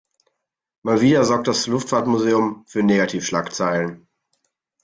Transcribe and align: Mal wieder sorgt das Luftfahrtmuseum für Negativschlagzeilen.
Mal 0.83 0.99
wieder 1.01 1.23
sorgt 1.25 1.47
das 1.47 1.67
Luftfahrtmuseum 1.67 2.63
für 2.65 2.81
Negativschlagzeilen. 2.81 4.07